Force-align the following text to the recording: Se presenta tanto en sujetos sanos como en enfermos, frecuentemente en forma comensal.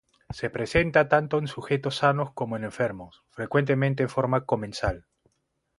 Se 0.31 0.49
presenta 0.49 1.07
tanto 1.09 1.37
en 1.37 1.45
sujetos 1.45 1.97
sanos 1.97 2.33
como 2.33 2.57
en 2.57 2.63
enfermos, 2.63 3.21
frecuentemente 3.29 4.01
en 4.01 4.09
forma 4.09 4.45
comensal. 4.47 5.05